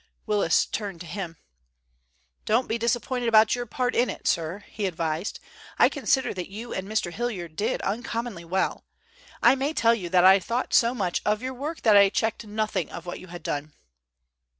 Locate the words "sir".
4.27-4.65